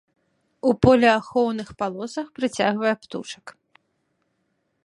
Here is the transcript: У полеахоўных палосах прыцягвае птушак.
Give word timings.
У 0.69 0.71
полеахоўных 0.85 1.69
палосах 1.81 2.27
прыцягвае 2.39 2.93
птушак. 3.05 3.45